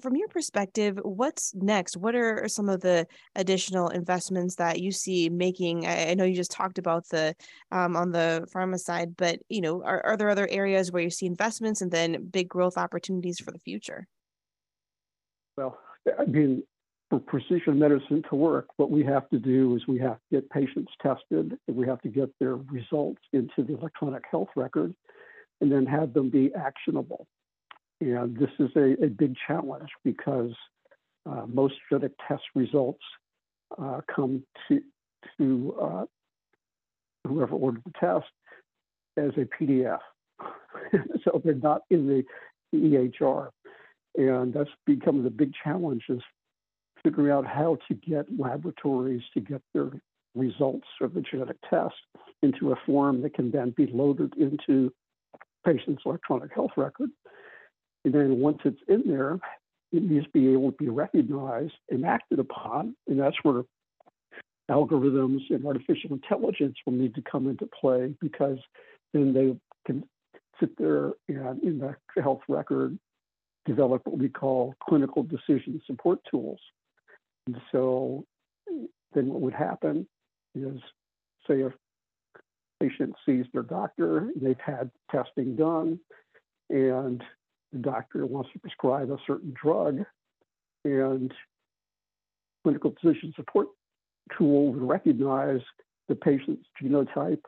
From 0.00 0.16
your 0.16 0.28
perspective, 0.28 0.98
what's 1.02 1.54
next? 1.54 1.96
What 1.96 2.14
are 2.14 2.48
some 2.48 2.68
of 2.68 2.80
the 2.80 3.06
additional 3.34 3.88
investments 3.88 4.54
that 4.56 4.80
you 4.80 4.90
see 4.90 5.28
making? 5.28 5.86
I, 5.86 6.10
I 6.10 6.14
know 6.14 6.24
you 6.24 6.34
just 6.34 6.50
talked 6.50 6.78
about 6.78 7.08
the 7.08 7.34
um, 7.70 7.96
on 7.96 8.10
the 8.10 8.46
pharma 8.54 8.78
side, 8.78 9.16
but 9.16 9.38
you 9.48 9.60
know, 9.60 9.82
are, 9.84 10.04
are 10.04 10.16
there 10.16 10.30
other 10.30 10.48
areas 10.50 10.90
where 10.90 11.02
you 11.02 11.10
see 11.10 11.26
investments 11.26 11.82
and 11.82 11.90
then 11.90 12.26
big 12.30 12.48
growth 12.48 12.78
opportunities 12.78 13.38
for 13.38 13.50
the 13.50 13.58
future? 13.58 14.06
Well, 15.56 15.78
I 16.18 16.24
mean, 16.24 16.62
for 17.10 17.18
precision 17.18 17.78
medicine 17.78 18.22
to 18.30 18.36
work, 18.36 18.68
what 18.76 18.90
we 18.90 19.04
have 19.04 19.28
to 19.30 19.38
do 19.38 19.76
is 19.76 19.86
we 19.86 19.98
have 19.98 20.16
to 20.16 20.40
get 20.40 20.50
patients 20.50 20.92
tested, 21.02 21.58
and 21.68 21.76
we 21.76 21.86
have 21.86 22.00
to 22.02 22.08
get 22.08 22.30
their 22.40 22.56
results 22.56 23.20
into 23.32 23.62
the 23.62 23.74
electronic 23.74 24.24
health 24.30 24.48
record, 24.56 24.94
and 25.60 25.70
then 25.70 25.86
have 25.86 26.12
them 26.14 26.30
be 26.30 26.52
actionable. 26.54 27.26
And 28.00 28.36
this 28.36 28.50
is 28.58 28.70
a, 28.76 29.04
a 29.04 29.08
big 29.08 29.34
challenge 29.46 29.88
because 30.04 30.52
uh, 31.24 31.46
most 31.46 31.74
genetic 31.90 32.12
test 32.28 32.42
results 32.54 33.02
uh, 33.80 34.00
come 34.14 34.44
to, 34.68 34.80
to 35.38 35.76
uh, 35.80 36.04
whoever 37.26 37.54
ordered 37.54 37.82
the 37.84 37.92
test 37.98 38.26
as 39.16 39.32
a 39.36 39.46
PDF. 39.46 39.98
so 41.24 41.40
they're 41.42 41.54
not 41.54 41.82
in 41.90 42.06
the, 42.06 42.24
the 42.72 42.78
EHR. 42.78 43.48
And 44.16 44.52
that's 44.52 44.70
become 44.86 45.24
the 45.24 45.30
big 45.30 45.52
challenge 45.62 46.04
is 46.08 46.22
figuring 47.02 47.30
out 47.30 47.46
how 47.46 47.78
to 47.88 47.94
get 47.94 48.26
laboratories 48.38 49.22
to 49.34 49.40
get 49.40 49.62
their 49.74 49.90
results 50.34 50.86
of 51.00 51.14
the 51.14 51.22
genetic 51.22 51.56
test 51.68 51.94
into 52.42 52.72
a 52.72 52.76
form 52.84 53.22
that 53.22 53.34
can 53.34 53.50
then 53.50 53.70
be 53.70 53.86
loaded 53.86 54.34
into 54.36 54.92
patient's 55.64 56.02
electronic 56.04 56.52
health 56.54 56.72
record. 56.76 57.10
And 58.06 58.14
then 58.14 58.38
once 58.38 58.58
it's 58.64 58.80
in 58.86 59.02
there, 59.04 59.34
it 59.92 60.02
needs 60.02 60.26
to 60.26 60.30
be 60.30 60.52
able 60.52 60.70
to 60.70 60.76
be 60.76 60.88
recognized 60.88 61.74
and 61.90 62.06
acted 62.06 62.38
upon. 62.38 62.94
And 63.08 63.18
that's 63.18 63.36
where 63.42 63.64
algorithms 64.70 65.40
and 65.50 65.66
artificial 65.66 66.12
intelligence 66.12 66.76
will 66.86 66.92
need 66.92 67.16
to 67.16 67.22
come 67.22 67.48
into 67.48 67.66
play 67.66 68.14
because 68.20 68.58
then 69.12 69.34
they 69.34 69.56
can 69.84 70.04
sit 70.60 70.70
there 70.78 71.14
and 71.28 71.60
in 71.64 71.80
the 71.80 71.96
health 72.22 72.42
record 72.48 72.96
develop 73.64 74.02
what 74.06 74.18
we 74.18 74.28
call 74.28 74.74
clinical 74.88 75.24
decision 75.24 75.82
support 75.84 76.20
tools. 76.30 76.60
And 77.48 77.60
so 77.72 78.24
then 79.14 79.26
what 79.26 79.40
would 79.40 79.54
happen 79.54 80.06
is, 80.54 80.78
say, 81.48 81.62
a 81.62 81.72
patient 82.80 83.16
sees 83.26 83.46
their 83.52 83.64
doctor, 83.64 84.28
they've 84.40 84.56
had 84.64 84.92
testing 85.10 85.56
done, 85.56 85.98
and 86.70 87.22
the 87.72 87.78
doctor 87.78 88.26
wants 88.26 88.50
to 88.52 88.58
prescribe 88.58 89.10
a 89.10 89.18
certain 89.26 89.54
drug, 89.60 90.04
and 90.84 91.32
clinical 92.62 92.94
decision 93.02 93.32
support 93.36 93.68
tool 94.36 94.72
would 94.72 94.82
recognize 94.82 95.60
the 96.08 96.14
patient's 96.14 96.66
genotype 96.82 97.42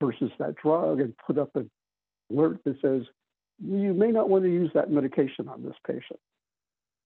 versus 0.00 0.30
that 0.38 0.54
drug 0.56 1.00
and 1.00 1.14
put 1.26 1.38
up 1.38 1.50
an 1.56 1.70
alert 2.30 2.58
that 2.64 2.76
says, 2.80 3.02
you 3.64 3.94
may 3.94 4.10
not 4.10 4.28
want 4.28 4.44
to 4.44 4.50
use 4.50 4.70
that 4.74 4.90
medication 4.90 5.48
on 5.48 5.62
this 5.62 5.74
patient. 5.86 6.20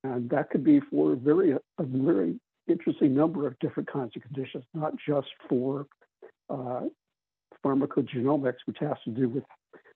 And 0.03 0.29
that 0.31 0.51
could 0.51 0.65
be 0.65 0.81
for 0.91 1.13
a 1.13 1.17
very, 1.17 1.53
a 1.53 1.83
very 1.83 2.41
interesting 2.69 3.15
number 3.15 3.47
of 3.47 3.59
different 3.59 3.91
kinds 3.91 4.13
of 4.17 4.23
conditions, 4.23 4.65
not 4.75 4.95
just 5.07 5.29
for 5.49 5.87
uh, 6.49 6.83
pharmacogenomics, 7.65 8.57
which 8.65 8.79
has 8.81 8.97
to 9.05 9.11
do 9.11 9.29
with 9.29 9.45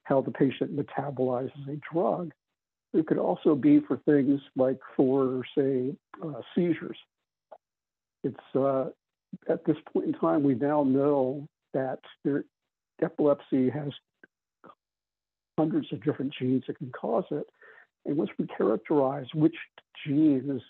how 0.05 0.21
the 0.21 0.31
patient 0.31 0.77
metabolizes 0.77 1.69
a 1.69 1.79
drug. 1.93 2.33
It 2.93 3.07
could 3.07 3.19
also 3.19 3.55
be 3.55 3.81
for 3.81 3.97
things 3.97 4.41
like 4.55 4.79
for, 4.97 5.43
say, 5.57 5.95
uh, 6.23 6.41
seizures. 6.55 6.97
It's 8.23 8.37
uh, 8.55 8.91
at 9.49 9.65
this 9.65 9.77
point 9.93 10.07
in 10.07 10.13
time, 10.15 10.43
we 10.43 10.55
now 10.55 10.85
know 10.85 11.49
that 11.73 11.99
there, 12.25 12.45
epilepsy 13.03 13.69
has 13.71 13.93
hundreds 15.59 15.93
of 15.93 16.03
different 16.05 16.33
genes 16.39 16.65
that 16.67 16.79
can 16.79 16.91
cause 16.93 17.25
it. 17.31 17.47
And 18.07 18.17
once 18.17 18.31
we 18.39 18.47
characterize 18.47 19.27
which 19.35 19.57
gene 20.07 20.51
is 20.51 20.63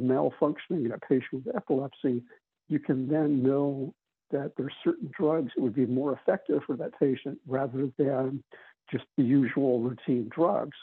malfunctioning 0.00 0.86
in 0.86 0.92
a 0.92 0.98
patient 0.98 1.44
with 1.44 1.56
epilepsy, 1.56 2.22
you 2.68 2.78
can 2.78 3.08
then 3.08 3.42
know 3.42 3.94
that 4.30 4.52
there 4.56 4.66
are 4.66 4.72
certain 4.84 5.10
drugs 5.16 5.50
that 5.54 5.62
would 5.62 5.74
be 5.74 5.86
more 5.86 6.12
effective 6.12 6.60
for 6.66 6.76
that 6.76 6.98
patient 6.98 7.38
rather 7.46 7.88
than 7.98 8.42
just 8.90 9.04
the 9.16 9.24
usual 9.24 9.80
routine 9.80 10.30
drugs. 10.34 10.76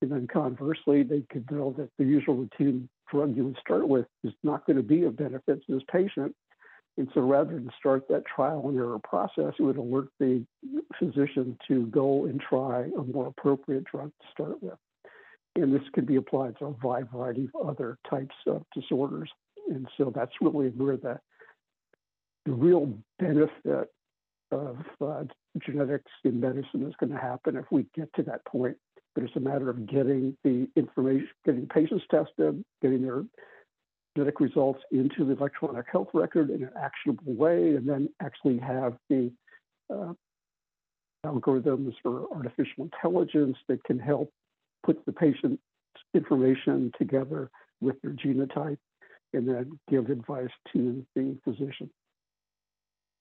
And 0.00 0.12
then 0.12 0.26
conversely, 0.26 1.02
they 1.02 1.24
could 1.30 1.50
know 1.50 1.74
that 1.76 1.90
the 1.98 2.04
usual 2.04 2.36
routine 2.36 2.88
drug 3.10 3.36
you 3.36 3.44
would 3.44 3.58
start 3.58 3.88
with 3.88 4.06
is 4.22 4.32
not 4.42 4.66
going 4.66 4.76
to 4.76 4.82
be 4.82 5.04
of 5.04 5.16
benefit 5.16 5.64
to 5.66 5.74
this 5.74 5.82
patient. 5.90 6.34
And 6.96 7.08
so 7.14 7.20
rather 7.20 7.54
than 7.54 7.70
start 7.78 8.08
that 8.08 8.24
trial 8.26 8.68
and 8.68 8.76
error 8.76 8.98
process, 8.98 9.54
it 9.58 9.62
would 9.62 9.76
alert 9.76 10.08
the 10.18 10.44
physician 10.98 11.56
to 11.68 11.86
go 11.86 12.26
and 12.26 12.40
try 12.40 12.90
a 12.98 13.02
more 13.04 13.28
appropriate 13.28 13.84
drug 13.84 14.10
to 14.20 14.26
start 14.32 14.62
with. 14.62 14.78
And 15.54 15.72
this 15.72 15.88
could 15.92 16.06
be 16.06 16.16
applied 16.16 16.58
to 16.58 16.66
a 16.66 16.70
wide 16.82 17.08
variety 17.12 17.48
of 17.54 17.68
other 17.68 17.98
types 18.08 18.34
of 18.46 18.64
disorders. 18.74 19.30
And 19.68 19.88
so 19.96 20.12
that's 20.14 20.32
really 20.40 20.68
where 20.70 20.96
the, 20.96 21.20
the 22.46 22.52
real 22.52 22.92
benefit 23.18 23.90
of 24.50 24.78
uh, 25.00 25.24
genetics 25.64 26.10
in 26.24 26.40
medicine 26.40 26.86
is 26.86 26.94
going 26.98 27.12
to 27.12 27.18
happen 27.18 27.56
if 27.56 27.66
we 27.70 27.86
get 27.94 28.12
to 28.14 28.22
that 28.24 28.44
point. 28.44 28.76
But 29.14 29.24
it's 29.24 29.36
a 29.36 29.40
matter 29.40 29.70
of 29.70 29.86
getting 29.86 30.36
the 30.44 30.68
information, 30.76 31.28
getting 31.44 31.66
patients 31.66 32.04
tested, 32.10 32.62
getting 32.82 33.02
their 33.02 33.24
genetic 34.16 34.40
results 34.40 34.80
into 34.90 35.24
the 35.24 35.32
electronic 35.32 35.86
health 35.90 36.08
record 36.14 36.50
in 36.50 36.62
an 36.62 36.70
actionable 36.80 37.34
way, 37.34 37.74
and 37.74 37.88
then 37.88 38.08
actually 38.20 38.58
have 38.58 38.94
the 39.08 39.32
uh, 39.92 40.12
algorithms 41.24 41.94
or 42.04 42.28
artificial 42.34 42.84
intelligence 42.84 43.56
that 43.68 43.82
can 43.84 43.98
help 43.98 44.30
put 44.84 45.04
the 45.06 45.12
patient's 45.12 45.62
information 46.14 46.92
together 46.98 47.50
with 47.80 48.00
their 48.02 48.12
genotype 48.12 48.78
and 49.32 49.48
then 49.48 49.78
give 49.90 50.10
advice 50.10 50.48
to 50.72 51.04
the 51.14 51.36
physician. 51.44 51.90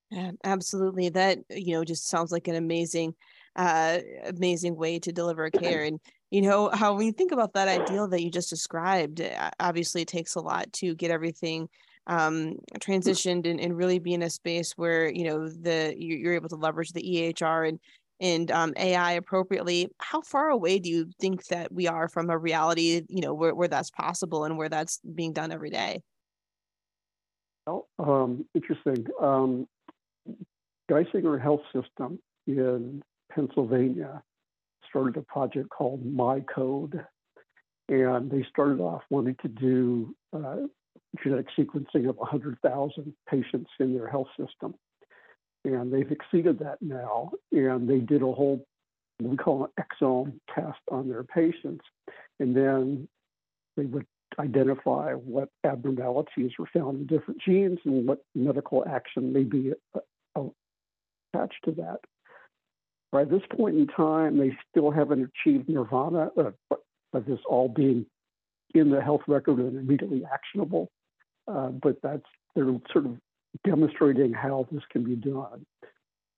Yeah, 0.09 0.31
absolutely. 0.43 1.09
That, 1.09 1.39
you 1.49 1.73
know, 1.73 1.83
just 1.83 2.07
sounds 2.07 2.31
like 2.31 2.47
an 2.47 2.55
amazing 2.55 3.13
uh, 3.57 3.99
amazing 4.25 4.75
way 4.75 4.99
to 4.99 5.11
deliver 5.11 5.49
care. 5.49 5.83
And 5.83 5.99
you 6.29 6.41
know 6.41 6.69
how 6.69 6.95
when 6.95 7.07
you 7.07 7.11
think 7.11 7.31
about 7.31 7.53
that 7.53 7.67
ideal 7.67 8.07
that 8.09 8.23
you 8.23 8.29
just 8.31 8.49
described, 8.49 9.21
obviously 9.59 10.03
it 10.03 10.07
takes 10.07 10.35
a 10.35 10.39
lot 10.39 10.71
to 10.73 10.95
get 10.95 11.11
everything 11.11 11.67
um, 12.05 12.55
transitioned 12.79 13.49
and, 13.49 13.59
and 13.59 13.75
really 13.75 13.99
be 13.99 14.13
in 14.13 14.21
a 14.21 14.29
space 14.29 14.73
where 14.77 15.09
you 15.09 15.25
know 15.25 15.49
the 15.49 15.93
you're 15.97 16.35
able 16.35 16.49
to 16.49 16.55
leverage 16.55 16.91
the 16.93 17.01
EHR 17.01 17.67
and 17.67 17.79
and 18.19 18.51
um, 18.51 18.73
AI 18.77 19.13
appropriately. 19.13 19.89
How 19.99 20.21
far 20.21 20.49
away 20.49 20.79
do 20.79 20.89
you 20.89 21.09
think 21.19 21.45
that 21.47 21.71
we 21.71 21.87
are 21.87 22.07
from 22.07 22.29
a 22.29 22.37
reality, 22.37 23.01
you 23.09 23.21
know, 23.21 23.33
where, 23.33 23.53
where 23.53 23.67
that's 23.67 23.91
possible 23.91 24.43
and 24.45 24.57
where 24.57 24.69
that's 24.69 24.99
being 25.13 25.33
done 25.33 25.51
every 25.51 25.69
day? 25.69 26.01
Well, 27.67 27.87
um, 27.99 28.45
interesting. 28.55 29.05
Um, 29.21 29.67
Geisinger 30.89 31.41
Health 31.41 31.61
System 31.73 32.19
in 32.45 33.03
Pennsylvania 33.31 34.21
started 34.89 35.17
a 35.17 35.21
project 35.21 35.69
called 35.69 36.05
My 36.05 36.39
Code, 36.41 37.05
and 37.89 38.31
they 38.31 38.45
started 38.49 38.79
off 38.79 39.03
wanting 39.09 39.35
to 39.41 39.47
do 39.47 40.15
uh, 40.33 40.57
genetic 41.23 41.47
sequencing 41.57 42.09
of 42.09 42.17
100,000 42.17 43.13
patients 43.29 43.69
in 43.79 43.97
their 43.97 44.07
health 44.07 44.29
system 44.39 44.75
and 45.67 45.91
they've 45.91 46.11
exceeded 46.11 46.59
that 46.59 46.77
now. 46.81 47.31
And 47.51 47.89
they 47.89 47.99
did 47.99 48.21
a 48.21 48.31
whole, 48.31 48.65
we 49.21 49.37
call 49.37 49.65
an 49.65 49.83
exome 49.83 50.33
test 50.53 50.79
on 50.91 51.09
their 51.09 51.23
patients, 51.23 51.83
and 52.39 52.55
then 52.55 53.07
they 53.75 53.85
would 53.85 54.05
identify 54.39 55.13
what 55.13 55.49
abnormalities 55.63 56.51
were 56.59 56.69
found 56.73 56.99
in 56.99 57.07
different 57.07 57.41
genes 57.41 57.79
and 57.85 58.07
what 58.07 58.19
medical 58.35 58.85
action 58.87 59.33
may 59.33 59.43
be 59.43 59.73
uh, 59.95 60.41
attached 61.37 61.63
to 61.65 61.71
that. 61.71 61.99
By 63.11 63.23
this 63.23 63.41
point 63.55 63.77
in 63.77 63.87
time, 63.87 64.37
they 64.37 64.55
still 64.69 64.91
haven't 64.91 65.29
achieved 65.45 65.69
nirvana 65.69 66.29
uh, 66.37 66.51
of 67.13 67.25
this 67.25 67.39
all 67.47 67.69
being 67.69 68.05
in 68.73 68.89
the 68.91 69.01
health 69.01 69.21
record 69.27 69.59
and 69.59 69.77
immediately 69.77 70.23
actionable. 70.31 70.89
Uh, 71.47 71.69
but 71.69 71.97
that's 72.03 72.25
they're 72.55 72.65
sort 72.91 73.05
of 73.05 73.17
demonstrating 73.65 74.33
how 74.33 74.67
this 74.71 74.83
can 74.91 75.03
be 75.03 75.15
done. 75.15 75.65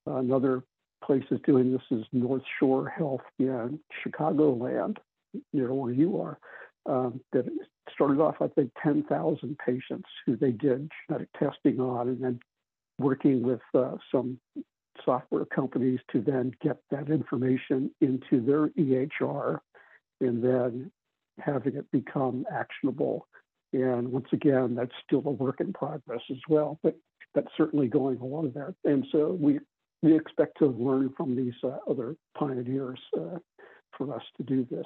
Another 0.06 0.64
place 1.04 1.24
is 1.32 1.40
doing 1.46 1.72
this 1.72 1.82
is 1.90 2.06
North 2.12 2.44
Shore 2.60 2.88
Health 2.88 3.22
in 3.40 3.80
Chicagoland, 4.06 4.98
near 5.54 5.74
where 5.74 5.94
you 5.94 6.22
are. 6.22 6.38
Um, 6.86 7.22
that 7.34 7.46
started 7.94 8.20
off, 8.20 8.36
I 8.42 8.48
think, 8.48 8.72
10,000 8.82 9.58
patients 9.58 10.08
who 10.26 10.36
they 10.36 10.52
did 10.52 10.90
genetic 11.08 11.30
testing 11.38 11.80
on, 11.80 12.08
and 12.08 12.24
then 12.24 12.40
working 13.00 13.42
with 13.42 13.62
uh, 13.74 13.96
some 14.12 14.40
software 15.06 15.46
companies 15.46 16.00
to 16.12 16.22
then 16.22 16.52
get 16.62 16.78
that 16.92 17.10
information 17.10 17.92
into 18.02 18.42
their 18.42 18.70
EHR 18.70 19.60
and 20.22 20.44
then 20.44 20.92
having 21.40 21.76
it 21.76 21.90
become 21.92 22.46
actionable 22.52 23.28
and 23.74 24.12
once 24.12 24.28
again, 24.32 24.76
that's 24.76 24.92
still 25.06 25.22
a 25.26 25.32
work 25.32 25.60
in 25.60 25.74
progress 25.74 26.22
as 26.32 26.40
well, 26.48 26.80
but 26.82 26.96
that's 27.36 27.52
certainly 27.56 27.88
going 27.88 28.20
along 28.20 28.52
there. 28.54 28.74
And 28.84 29.06
so 29.12 29.38
we 29.40 29.60
we 30.02 30.16
expect 30.16 30.58
to 30.60 30.68
learn 30.68 31.14
from 31.16 31.36
these 31.36 31.54
uh, 31.64 31.78
other 31.90 32.16
pioneers 32.38 33.00
uh, 33.18 33.38
for 33.98 34.16
us 34.16 34.24
to 34.38 34.44
do 34.44 34.66
this. 34.72 34.86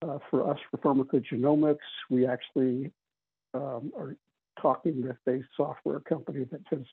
Uh, 0.00 0.18
for 0.30 0.48
us, 0.50 0.58
for 0.70 0.78
pharmacogenomics, 0.78 1.76
we 2.08 2.26
actually 2.26 2.92
um, 3.52 3.92
are 3.96 4.16
talking 4.60 5.02
with 5.02 5.16
a 5.28 5.42
software 5.56 6.00
company 6.00 6.44
that 6.50 6.60
has 6.70 6.86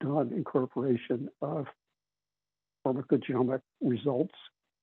done 0.00 0.32
incorporation 0.34 1.28
of 1.42 1.66
pharmacogenomic 2.86 3.60
results 3.80 4.34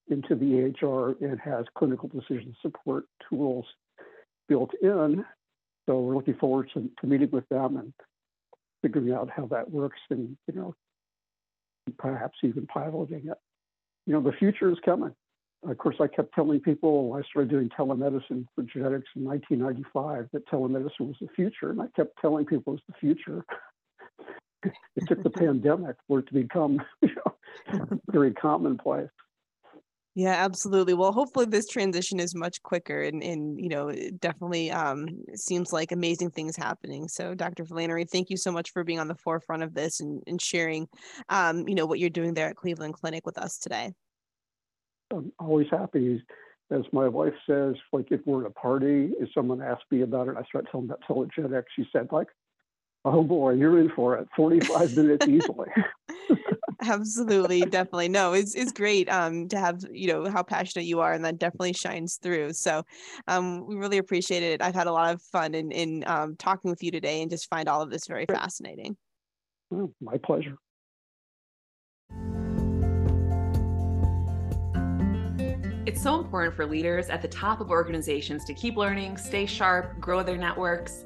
into 0.09 0.35
the 0.35 0.45
EHR 0.45 1.19
and 1.21 1.39
has 1.39 1.65
clinical 1.77 2.09
decision 2.09 2.55
support 2.61 3.05
tools 3.29 3.65
built 4.47 4.71
in 4.81 5.25
so 5.87 5.99
we're 5.99 6.15
looking 6.15 6.35
forward 6.35 6.69
to, 6.73 6.89
to 6.99 7.07
meeting 7.07 7.29
with 7.31 7.47
them 7.49 7.77
and 7.77 7.93
figuring 8.81 9.13
out 9.13 9.29
how 9.29 9.47
that 9.47 9.71
works 9.71 9.99
and, 10.09 10.37
you 10.47 10.53
know, 10.53 10.75
perhaps 11.97 12.37
even 12.43 12.67
piloting 12.67 13.27
it. 13.27 13.37
You 14.05 14.13
know, 14.13 14.21
the 14.21 14.33
future 14.33 14.69
is 14.69 14.77
coming. 14.83 15.13
Of 15.67 15.77
course, 15.77 15.95
I 15.99 16.07
kept 16.07 16.35
telling 16.35 16.59
people 16.59 17.13
I 17.17 17.27
started 17.27 17.49
doing 17.49 17.69
telemedicine 17.69 18.45
for 18.53 18.63
genetics 18.63 19.07
in 19.15 19.23
1995 19.23 20.29
that 20.33 20.47
telemedicine 20.47 21.07
was 21.07 21.15
the 21.19 21.27
future. 21.35 21.71
And 21.71 21.81
I 21.81 21.87
kept 21.95 22.19
telling 22.21 22.45
people 22.45 22.73
it's 22.73 22.83
the 22.87 22.93
future. 22.99 23.43
It 24.63 25.07
took 25.07 25.23
the 25.23 25.29
pandemic 25.29 25.95
for 26.07 26.19
it 26.19 26.27
to 26.27 26.33
become 26.33 26.81
you 27.01 27.15
know, 27.15 27.99
very 28.11 28.33
commonplace. 28.33 29.09
Yeah, 30.17 30.33
absolutely. 30.33 30.95
Well, 30.95 31.11
hopefully 31.11 31.45
this 31.45 31.67
transition 31.67 32.19
is 32.19 32.33
much 32.33 32.63
quicker 32.63 33.03
and, 33.03 33.21
and 33.21 33.61
you 33.61 33.69
know, 33.69 33.89
it 33.89 34.19
definitely 34.19 34.71
um, 34.71 35.07
seems 35.35 35.71
like 35.71 35.91
amazing 35.91 36.31
things 36.31 36.55
happening. 36.55 37.07
So 37.07 37.35
Dr. 37.35 37.65
Flannery, 37.65 38.03
thank 38.03 38.31
you 38.31 38.35
so 38.35 38.51
much 38.51 38.71
for 38.71 38.83
being 38.83 38.99
on 38.99 39.07
the 39.07 39.13
forefront 39.13 39.61
of 39.61 39.75
this 39.75 39.99
and, 39.99 40.23
and 40.25 40.41
sharing, 40.41 40.87
um, 41.29 41.67
you 41.67 41.75
know, 41.75 41.85
what 41.85 41.99
you're 41.99 42.09
doing 42.09 42.33
there 42.33 42.47
at 42.47 42.55
Cleveland 42.55 42.95
Clinic 42.95 43.27
with 43.27 43.37
us 43.37 43.59
today. 43.59 43.93
I'm 45.11 45.31
always 45.37 45.67
happy. 45.69 46.23
As 46.71 46.81
my 46.91 47.07
wife 47.07 47.35
says, 47.47 47.75
like 47.93 48.07
if 48.11 48.21
we're 48.25 48.45
at 48.45 48.49
a 48.49 48.53
party, 48.55 49.11
if 49.19 49.29
someone 49.35 49.61
asks 49.61 49.85
me 49.91 50.01
about 50.01 50.29
it, 50.29 50.35
I 50.35 50.41
start 50.45 50.65
telling 50.71 50.87
them 50.87 50.97
about 50.99 51.07
telegenics, 51.07 51.65
she 51.75 51.85
said, 51.93 52.07
like, 52.11 52.29
oh 53.05 53.23
boy, 53.23 53.53
you're 53.53 53.79
in 53.79 53.89
for 53.95 54.17
it. 54.17 54.27
45 54.35 54.95
minutes 54.95 55.27
easily. 55.27 55.69
Absolutely, 56.83 57.61
definitely. 57.61 58.09
No, 58.09 58.33
it's 58.33 58.53
it's 58.53 58.71
great 58.71 59.09
um 59.09 59.47
to 59.49 59.57
have, 59.57 59.81
you 59.91 60.07
know, 60.07 60.29
how 60.29 60.43
passionate 60.43 60.85
you 60.85 60.99
are 60.99 61.13
and 61.13 61.25
that 61.25 61.39
definitely 61.39 61.73
shines 61.73 62.19
through. 62.21 62.53
So 62.53 62.83
um 63.27 63.65
we 63.65 63.75
really 63.75 63.97
appreciate 63.97 64.43
it. 64.43 64.61
I've 64.61 64.75
had 64.75 64.87
a 64.87 64.91
lot 64.91 65.13
of 65.13 65.21
fun 65.21 65.55
in 65.55 65.71
in 65.71 66.03
um 66.07 66.35
talking 66.37 66.69
with 66.69 66.83
you 66.83 66.91
today 66.91 67.21
and 67.21 67.31
just 67.31 67.49
find 67.49 67.67
all 67.67 67.81
of 67.81 67.89
this 67.89 68.05
very 68.07 68.25
fascinating. 68.25 68.95
Oh, 69.73 69.91
my 70.01 70.17
pleasure. 70.17 70.55
It's 75.85 76.01
so 76.01 76.19
important 76.19 76.53
for 76.53 76.65
leaders 76.65 77.09
at 77.09 77.21
the 77.21 77.27
top 77.29 77.61
of 77.61 77.69
organizations 77.71 78.43
to 78.45 78.53
keep 78.53 78.75
learning, 78.75 79.17
stay 79.17 79.45
sharp, 79.45 79.99
grow 79.99 80.21
their 80.21 80.37
networks. 80.37 81.05